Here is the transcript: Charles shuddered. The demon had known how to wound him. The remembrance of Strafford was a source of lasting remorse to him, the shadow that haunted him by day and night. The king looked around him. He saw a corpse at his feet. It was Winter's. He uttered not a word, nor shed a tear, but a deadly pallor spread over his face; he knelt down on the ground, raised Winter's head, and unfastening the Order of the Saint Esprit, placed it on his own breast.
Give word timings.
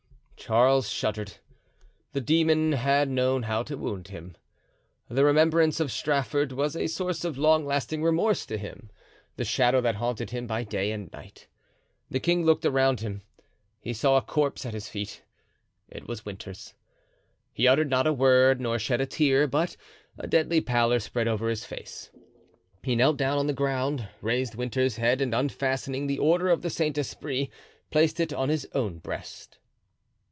Charles 0.43 0.89
shuddered. 0.89 1.33
The 2.13 2.19
demon 2.19 2.71
had 2.71 3.09
known 3.09 3.43
how 3.43 3.61
to 3.61 3.77
wound 3.77 4.07
him. 4.07 4.35
The 5.07 5.23
remembrance 5.23 5.79
of 5.79 5.91
Strafford 5.91 6.51
was 6.51 6.75
a 6.75 6.87
source 6.87 7.23
of 7.23 7.37
lasting 7.37 8.01
remorse 8.01 8.47
to 8.47 8.57
him, 8.57 8.89
the 9.37 9.45
shadow 9.45 9.81
that 9.81 9.95
haunted 9.95 10.31
him 10.31 10.47
by 10.47 10.63
day 10.63 10.91
and 10.91 11.11
night. 11.13 11.45
The 12.09 12.19
king 12.19 12.43
looked 12.43 12.65
around 12.65 13.01
him. 13.01 13.21
He 13.81 13.93
saw 13.93 14.17
a 14.17 14.21
corpse 14.23 14.65
at 14.65 14.73
his 14.73 14.89
feet. 14.89 15.21
It 15.87 16.07
was 16.07 16.25
Winter's. 16.25 16.73
He 17.53 17.67
uttered 17.67 17.91
not 17.91 18.07
a 18.07 18.11
word, 18.11 18.59
nor 18.59 18.79
shed 18.79 18.99
a 18.99 19.05
tear, 19.05 19.45
but 19.45 19.77
a 20.17 20.25
deadly 20.25 20.59
pallor 20.59 20.99
spread 20.99 21.27
over 21.27 21.49
his 21.49 21.65
face; 21.65 22.09
he 22.83 22.95
knelt 22.95 23.15
down 23.15 23.37
on 23.37 23.45
the 23.45 23.53
ground, 23.53 24.09
raised 24.23 24.55
Winter's 24.55 24.95
head, 24.95 25.21
and 25.21 25.35
unfastening 25.35 26.07
the 26.07 26.19
Order 26.19 26.49
of 26.49 26.63
the 26.63 26.71
Saint 26.71 26.97
Esprit, 26.97 27.51
placed 27.91 28.19
it 28.19 28.33
on 28.33 28.49
his 28.49 28.67
own 28.73 28.97
breast. 28.97 29.59